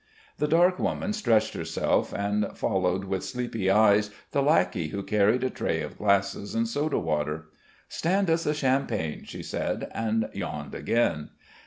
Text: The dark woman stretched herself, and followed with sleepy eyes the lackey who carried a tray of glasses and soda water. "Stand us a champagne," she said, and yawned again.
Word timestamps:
The 0.39 0.47
dark 0.47 0.79
woman 0.79 1.13
stretched 1.13 1.53
herself, 1.53 2.11
and 2.11 2.57
followed 2.57 3.03
with 3.03 3.23
sleepy 3.23 3.69
eyes 3.69 4.09
the 4.31 4.41
lackey 4.41 4.87
who 4.87 5.03
carried 5.03 5.43
a 5.43 5.51
tray 5.51 5.81
of 5.83 5.99
glasses 5.99 6.55
and 6.55 6.67
soda 6.67 6.97
water. 6.97 7.49
"Stand 7.87 8.27
us 8.27 8.47
a 8.47 8.53
champagne," 8.55 9.25
she 9.25 9.43
said, 9.43 9.91
and 9.93 10.27
yawned 10.33 10.73
again. 10.73 11.29